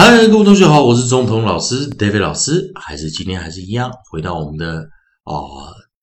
[0.00, 4.82] 嗨，各位同学好，我是中通老师 David 老师，还是今天还是一样，回到我们的
[5.24, 5.34] 啊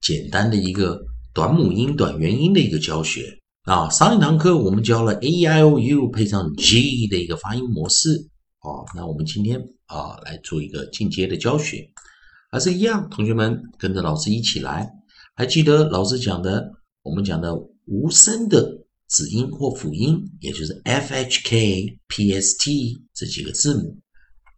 [0.01, 0.99] 简单的一个
[1.33, 3.87] 短母音、短元音的一个教学啊。
[3.87, 8.09] 上一堂课我们教了 A I O U 配上 G 的一个发音模式
[8.63, 11.87] 哦，那我们今天啊来做一个进阶的教学，
[12.51, 14.89] 还是一样，同学们跟着老师一起来，
[15.37, 16.69] 还记得老师讲的，
[17.01, 18.84] 我们讲的无声的。
[19.07, 24.01] 子音或辅音，也就是 f h k p s t 这几个字母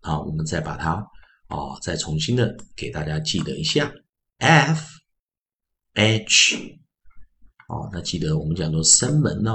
[0.01, 0.93] 啊，我们再把它
[1.47, 3.91] 啊，再重新的给大家记得一下
[4.37, 4.85] f
[5.93, 6.55] h
[7.67, 9.51] 哦，那记得我们讲做声门呢，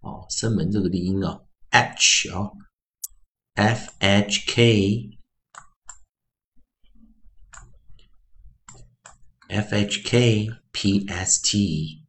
[0.00, 1.38] 哦，声门这个低音啊
[1.70, 2.50] h 啊
[3.54, 5.10] ，f h k
[9.48, 12.06] f h k p s t。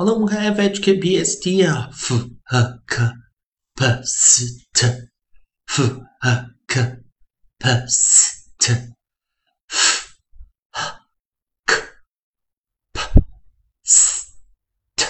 [0.00, 3.02] 好了，我们看 f h k p s t 啊，f h k
[3.74, 5.82] p s t，f
[6.20, 7.02] h k
[7.58, 8.86] p s t，f
[11.66, 11.74] k
[12.92, 13.00] p
[13.82, 14.26] s
[14.94, 15.04] t，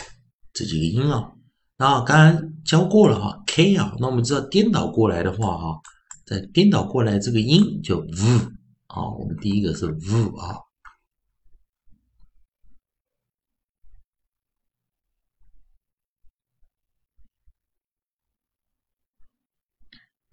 [0.55, 1.35] 这几个音啊，
[1.77, 5.83] 那刚刚教过了哈，k 啊，那我们知道颠倒过来的话哈，
[6.25, 8.39] 在颠倒过来这个音就 v
[8.87, 10.65] 啊，我们第一个是 v 啊。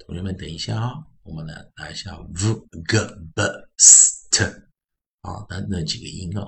[0.05, 2.53] 同学们，等一下啊，我们来拿一下 v
[2.83, 2.99] g
[3.33, 3.41] b
[3.77, 4.43] s t
[5.21, 6.43] 啊，那那几个音啊，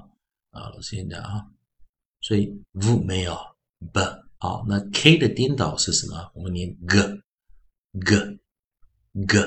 [0.52, 1.44] 啊，老师先讲啊，
[2.22, 3.36] 所以 v 没有
[3.92, 4.00] b
[4.38, 6.32] 啊，那 k 的颠倒是什么？
[6.36, 6.98] 我们念 g
[8.06, 8.40] g
[9.26, 9.40] g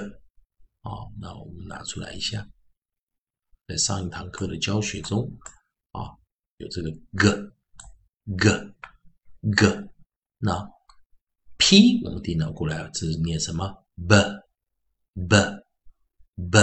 [0.81, 0.91] 啊，
[1.21, 2.45] 那我们拿出来一下，
[3.69, 5.33] 在上一堂课的教学中
[5.93, 6.19] 啊，
[6.57, 7.53] 有这个 g
[8.37, 8.75] g
[9.57, 9.89] g，
[10.39, 10.69] 那
[11.59, 13.80] p 我们颠倒过来，这是念什么？
[14.09, 14.17] ？b
[15.29, 15.37] b
[16.51, 16.59] b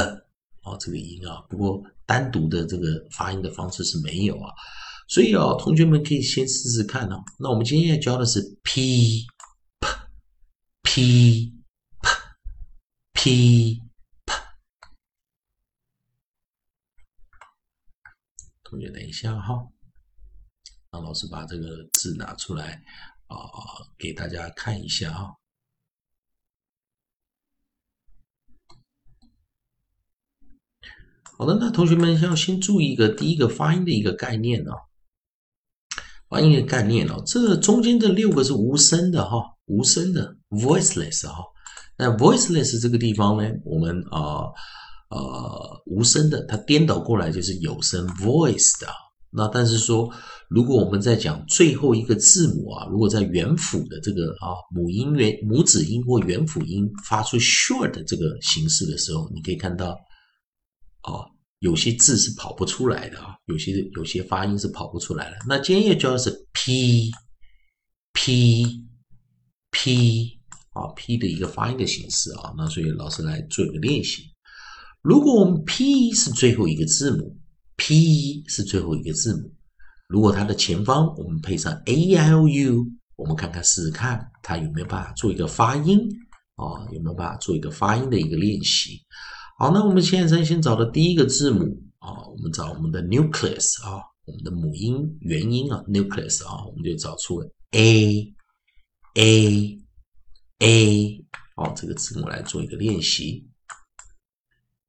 [0.63, 4.51] 哦，这个音啊，不过单独的这个发音的方式是没有啊，
[5.07, 7.17] 所以啊，同学们可以先试试看啊。
[7.39, 9.25] 那我们今天要教的是 p
[9.79, 9.87] p
[10.83, 11.53] p
[12.03, 12.21] p
[13.13, 13.81] p p。
[18.63, 19.53] 同学等一下哈，
[20.91, 22.73] 让老师把这个字拿出来
[23.27, 23.37] 啊，
[23.97, 25.31] 给大家看一下啊。
[31.39, 34.73] 好的，那同学们要先注意一个第一个发音的一个概念哦，
[36.27, 39.37] 发音的概念哦，这中间这六个是无声的哈，
[39.67, 41.43] 无声的 voiceless 哈。
[41.95, 44.49] 那 voiceless 这个地方呢，我们啊
[45.11, 48.87] 呃无声的，它颠倒过来就是有声 voice 的。
[49.29, 50.11] 那但是说，
[50.49, 59.95] 如果我们在讲最后一个字母啊，如果在元辅的这个啊母音元母子音或元辅音发出 short 的这个形式的时候，你可以看到。
[61.07, 61.25] 哦，
[61.59, 65.37] 有些字是跑不出来的啊，有些有些发音是跑不出来的。
[65.47, 67.09] 那今天要教的是 p
[68.13, 68.65] p
[69.71, 70.39] p
[70.73, 72.53] 啊 p 的一个发音的形式啊。
[72.57, 74.23] 那所以老师来做一个练习。
[75.01, 77.37] 如果我们 p 是最后一个字母
[77.77, 79.49] ，p 是最后一个字母，
[80.09, 82.85] 如果它的前方我们配上 a i o u，
[83.15, 85.97] 我们看看试试看，它有没有办法做一个发音
[86.55, 86.83] 啊？
[86.91, 89.01] 有没有办法做一个发音的一个练习？
[89.59, 91.65] 好，那我们现在先找的第一个字母
[91.97, 97.41] 啊，我们找我们的 nucleus 啊，我们的母音元音啊，nucleus 啊，我们就找出
[97.71, 98.35] a
[99.15, 99.79] a
[100.59, 101.25] a
[101.55, 103.47] 好，这个字母来做一个练习。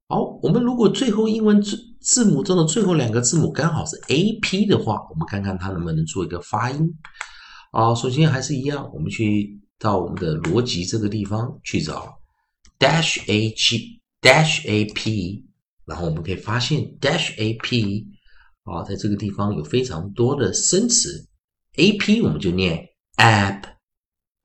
[0.07, 6.93] 好，我们如果最后英文字字母中的最后两个字母刚好是 a p 的话，我们看看它能不能做一个发音。
[7.71, 12.19] 好，首先还是一样，我们去到我们的逻辑这个地方去找
[12.77, 13.98] dash a g。
[14.21, 15.45] Dash a p，
[15.85, 18.07] 然后我们可以发现 dash a p
[18.63, 21.27] 啊，在这个地方有非常多的生词
[21.75, 23.63] ，a p 我们就念 app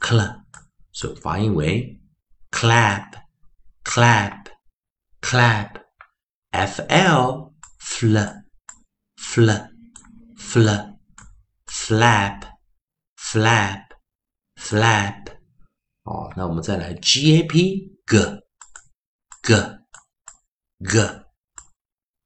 [0.00, 0.44] cl，
[0.92, 2.00] 所以发音为
[2.50, 3.12] clap
[3.84, 4.46] clap
[5.20, 8.16] clap。fl fl
[9.18, 9.50] fl
[10.38, 10.96] fl
[11.66, 12.44] flap
[13.16, 13.90] flap
[14.56, 15.28] flap。
[16.04, 17.52] 好，那我们再来 gap
[18.06, 18.39] g
[19.41, 19.53] G
[20.83, 20.99] g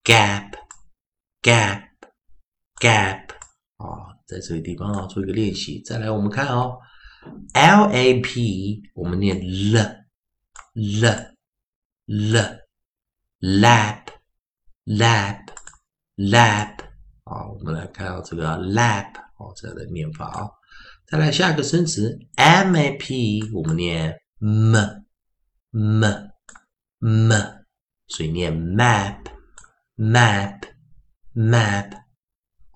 [0.03, 0.53] gap
[1.41, 1.89] gap
[2.79, 3.29] gap。
[3.77, 4.15] 啊。
[4.27, 5.79] 在这个地方啊，做一个练习。
[5.83, 6.79] 再来，我们看哦
[7.53, 9.77] ，L A P，我们念 l
[10.73, 11.35] l
[12.07, 12.65] l
[13.39, 14.07] lap
[14.85, 15.45] lap
[16.15, 16.79] lap
[17.23, 20.49] 啊，我们来看到这个 lap 哦，这样的念法啊。
[21.05, 24.75] 再来下一个生词 M A P，我们念 m
[25.69, 26.03] m
[27.05, 27.65] m，
[28.07, 29.25] 所以念 map
[29.97, 30.61] map
[31.35, 32.03] map。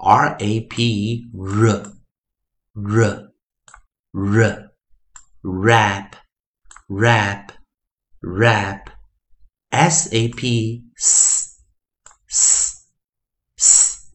[0.02, 1.92] R A P R
[2.74, 3.34] R
[4.14, 4.72] R
[5.44, 6.14] rap
[6.88, 7.52] rap
[8.22, 8.88] rap
[9.72, 11.60] S A P S
[12.30, 12.88] S
[13.58, 14.08] S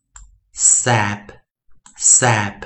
[0.55, 1.32] sap
[1.99, 2.64] sap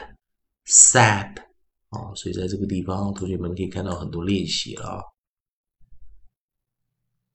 [0.65, 1.41] sap
[1.89, 5.03] 哦，所以在这个地方，同学们可以看到很多练习了啊。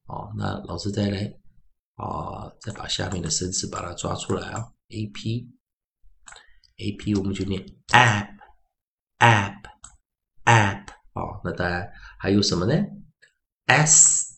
[0.06, 1.32] 哦，那老师再来
[1.94, 4.72] 啊，再把下面的生词把它抓出来啊。
[4.88, 5.48] A P
[6.76, 8.36] A P 我们就念 app
[9.18, 9.62] app
[10.44, 12.74] app 哦，那当然还有什么呢
[13.66, 14.36] ？S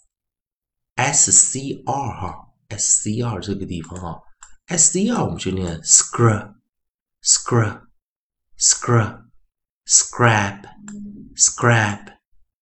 [0.94, 4.22] S C R 哈，S C R 这个地方哈
[4.66, 6.54] ，S C R 我们就念 Scr
[7.22, 7.86] Scr
[8.56, 9.26] Scr
[9.86, 10.62] Scrap
[11.34, 12.19] Scrap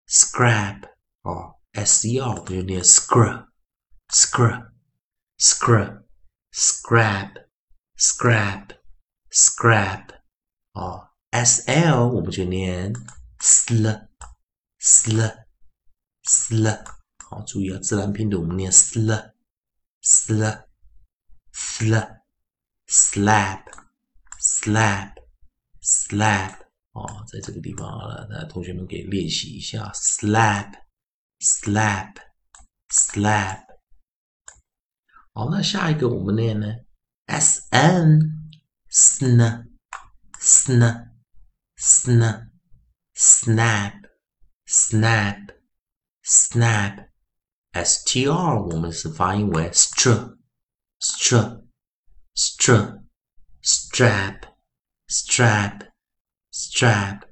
[0.07, 0.89] Scrap
[1.23, 3.49] 哦，S C R 我们就念 scrub
[4.09, 4.73] scrub
[5.39, 6.03] scrub
[6.53, 7.47] scrap
[7.97, 8.71] scrap
[9.31, 10.09] scrap
[10.73, 12.93] 哦，s l 我们就念
[13.41, 14.09] sl
[14.81, 15.47] sl
[16.25, 16.85] sl
[17.29, 19.33] 好，注意啊，自然拼读我们念 sl
[20.03, 20.65] sl
[21.53, 22.21] sl
[22.87, 23.65] slap
[24.39, 25.15] slap
[25.83, 26.55] slap
[26.93, 30.84] 哦，在这个地方啊，那同学们可以练习一下 slap
[31.44, 32.16] slap
[32.90, 33.66] slap
[35.34, 36.68] 好，那下一个我们念呢
[37.28, 38.40] s n
[38.92, 39.70] sn,
[40.40, 41.10] sn,
[41.78, 42.50] sn,
[43.16, 43.94] snap,
[44.66, 45.50] snap,
[46.24, 47.10] snap.
[47.72, 50.38] str 我们是发音为 str,
[51.00, 51.64] str,
[52.34, 53.04] str,
[53.62, 54.56] strap,
[55.08, 55.92] strap,
[56.52, 57.30] strap.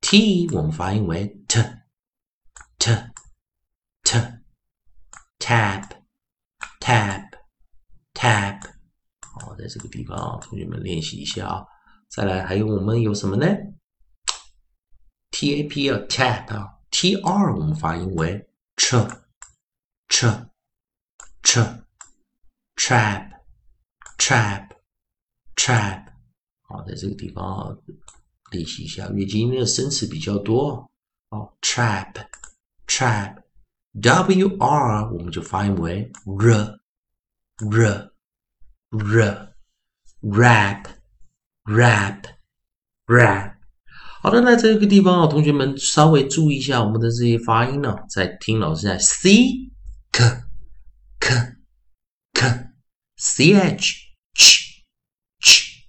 [0.00, 1.62] t 我们发音为 t,
[2.78, 2.92] t,
[4.11, 5.89] Tap,
[6.81, 7.31] tap,
[8.13, 8.59] tap.
[9.21, 11.65] 好，在这个地方啊，同学们练习一下啊。
[12.09, 13.47] 再来，还有我们有什么呢
[15.31, 18.97] ？T A P 啊，tap 啊，T R 我们发音为 ch
[20.09, 20.25] ch
[21.43, 21.83] ch
[22.75, 23.31] trap
[24.17, 24.71] trap
[25.55, 26.05] trap。
[26.63, 27.77] 好，在这个地方啊，
[28.51, 30.91] 练习一下，因为今天的生词比较多
[31.29, 31.57] 哦。
[31.61, 32.27] trap
[32.87, 33.41] trap
[33.99, 36.81] W R 我们就发音为 r r。
[37.63, 38.11] r
[40.19, 40.87] rap
[41.63, 42.25] rap
[43.05, 43.53] rap，
[44.21, 49.69] 好的，那这个地方啊，同学们稍微注意一下我们的这些发音呢，在听老师在 c
[50.11, 50.43] k
[51.19, 51.55] k
[52.33, 52.71] k
[53.15, 53.95] c h
[54.33, 54.83] ch
[55.39, 55.85] ch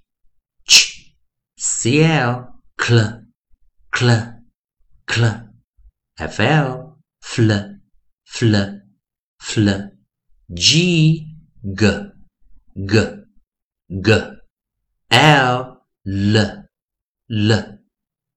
[0.66, 1.08] ch
[1.56, 3.24] c l cl
[3.90, 4.42] cl
[5.06, 5.48] cl
[6.16, 7.81] f l fl
[8.36, 8.54] fl
[9.48, 9.68] fl
[10.54, 11.26] g.
[11.64, 11.82] G.
[12.76, 12.92] G.
[13.88, 14.08] G.
[15.10, 15.82] L.
[16.06, 16.64] L.
[17.30, 17.78] L.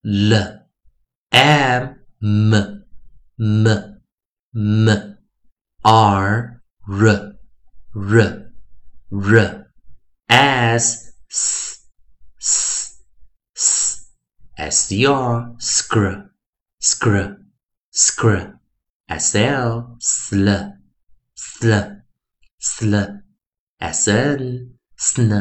[0.06, 0.60] L.
[1.32, 2.84] M m.
[3.40, 3.68] M.
[4.56, 5.18] M.
[5.84, 6.62] R.
[6.88, 7.32] R.
[7.96, 8.52] R.
[9.12, 9.66] R.
[10.30, 11.12] S.
[11.30, 11.86] S.
[12.40, 13.02] S.
[13.56, 14.08] S
[14.58, 15.56] s r.
[15.60, 16.30] Skr.
[16.80, 17.38] Skr.
[17.92, 18.56] Skr
[19.08, 20.48] s l sl
[21.36, 21.74] sl
[22.60, 22.96] sl
[23.80, 24.32] s n
[24.98, 25.32] sn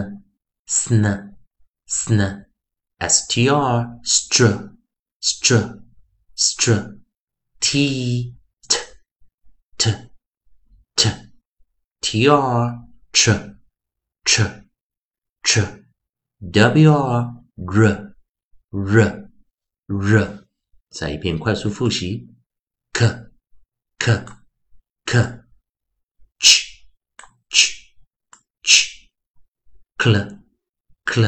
[0.66, 1.04] sn
[1.86, 2.20] sn
[3.00, 4.70] s t r str
[5.20, 5.80] str
[6.36, 7.00] str
[7.60, 8.34] t
[8.68, 8.76] t
[9.78, 9.90] t
[10.96, 11.08] t
[12.00, 13.30] t r ch
[14.24, 14.40] ch
[15.42, 15.58] ch
[16.40, 17.44] w r
[18.70, 19.24] r r
[19.88, 20.46] r
[20.90, 22.28] 再一遍快速复习
[22.92, 23.30] ，k
[24.04, 24.06] k
[25.06, 25.12] k
[26.44, 26.50] ch
[27.54, 27.60] ch
[28.62, 28.74] ch
[30.00, 30.14] kl
[31.10, 31.24] kl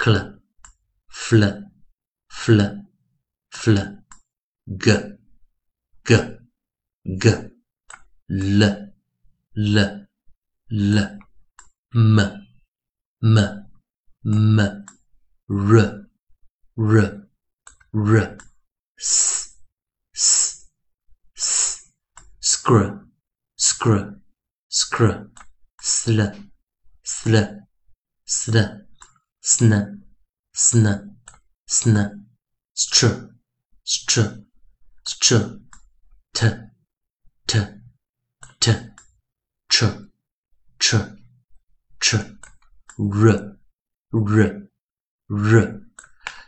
[0.00, 0.14] kl
[1.22, 1.42] fl
[2.38, 2.58] fl
[3.60, 3.76] fl
[4.84, 4.86] g
[6.08, 6.10] g
[7.22, 7.24] g
[8.28, 8.60] l
[9.54, 9.78] l
[10.70, 10.96] l
[11.94, 12.18] m
[13.22, 13.36] m
[14.24, 14.58] m
[15.48, 15.72] r
[16.76, 16.94] r
[17.94, 18.38] r
[18.98, 19.37] s
[22.68, 23.00] scr
[23.56, 24.20] scr
[24.68, 25.30] scr
[25.80, 26.20] sl
[27.02, 27.34] sl
[28.26, 28.56] sl
[29.40, 29.72] sn
[30.52, 30.86] sn
[31.66, 31.96] sn
[32.74, 33.08] str
[33.84, 34.44] str
[35.06, 35.60] str
[36.34, 36.46] t
[37.46, 37.58] t
[38.60, 38.64] t
[39.70, 39.78] ch
[40.78, 40.94] ch
[41.98, 42.14] ch
[42.98, 43.56] r
[44.12, 44.68] r
[45.28, 45.82] r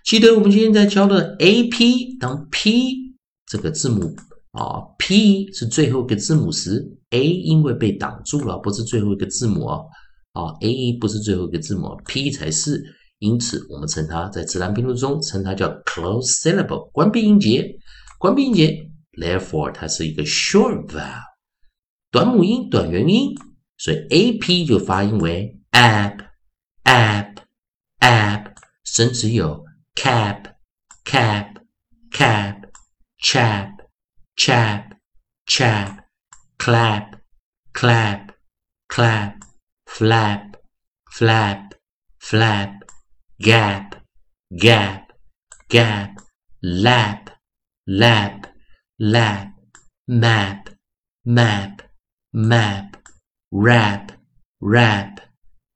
[0.04, 4.14] 记得我们今天在教的 a p 当 p 这个字母
[4.52, 9.86] 啊 p 是最后一个字母时，a 因为被挡住了，不是最后一个字母哦。
[10.32, 12.82] 啊，a 不是最后一个字母，p 才是。
[13.18, 17.76] 因此，我们称它在自然拼读中称它叫 close syllable 关闭音节。
[18.18, 18.76] 关闭音节
[19.12, 21.22] ，therefore 它是一个 short vowel
[22.10, 23.34] 短母音、短元音，
[23.76, 26.18] 所以 a p 就发音为 app
[26.84, 27.34] app
[28.00, 28.52] app，
[28.84, 29.64] 甚至有。
[29.96, 30.44] cap,
[31.04, 31.56] cap,
[32.10, 32.62] cap,
[33.20, 33.72] chap,
[34.42, 34.94] chap,
[35.46, 36.00] chap,
[36.58, 37.16] clap,
[37.74, 38.32] clap,
[38.88, 39.44] clap,
[39.86, 40.56] flap,
[41.10, 41.74] flap,
[42.18, 42.72] flap,
[43.38, 43.96] gap,
[44.56, 45.12] gap,
[45.68, 46.22] gap,
[46.62, 47.30] lap,
[47.86, 48.46] lap,
[48.98, 49.52] lap,
[50.08, 50.70] map,
[51.26, 51.82] map,
[52.32, 52.96] map,
[53.52, 54.12] rap,
[54.62, 55.20] rap,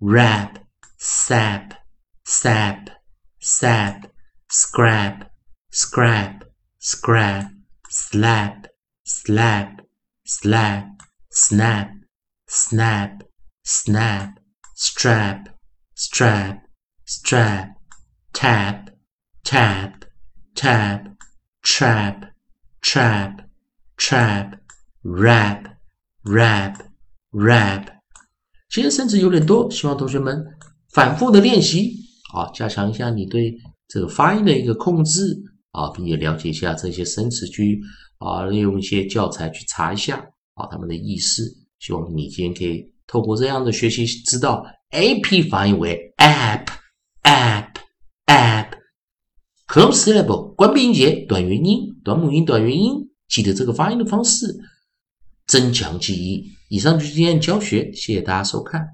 [0.01, 0.59] rap,
[0.97, 1.75] sap,
[2.25, 2.89] sap,
[3.41, 4.11] sap,
[4.49, 5.31] scrap,
[5.71, 6.45] scrap,
[6.79, 7.54] scrap,
[7.94, 8.66] slap,
[9.06, 9.80] slap,
[10.26, 10.86] slap,
[11.32, 11.90] snap,
[12.48, 13.22] snap,
[13.64, 14.34] snap,
[14.76, 15.48] strap,
[15.96, 16.62] strap,
[17.06, 17.76] strap,
[18.34, 18.90] tap,
[19.44, 20.06] tap,
[20.56, 21.04] tap,
[21.64, 22.34] trap,
[22.82, 23.46] trap,
[23.98, 24.60] trap,
[25.04, 25.78] rap,
[26.24, 26.76] rap,
[27.32, 27.86] rap。
[28.70, 30.46] 今天生词有点多，希望同学们
[30.94, 31.96] 反复的练习。
[32.34, 35.36] 啊，加强一下你对这个发音的一个控制
[35.75, 37.81] 啊，并且了解一下这些生词句
[38.19, 40.17] 啊，利用一些教材去查一下
[40.55, 41.43] 啊，他们的意思。
[41.81, 46.67] 希望你今天可以透过这样的学习，知道 a p 发音为 app
[47.25, 47.75] app
[48.27, 48.71] app
[49.67, 52.95] close syllable 关闭音节，短元音、短母音、短元音，
[53.29, 54.47] 记得这个发音的方式，
[55.47, 56.45] 增强记忆。
[56.69, 58.87] 以上就是今天的教学，谢谢大家收看。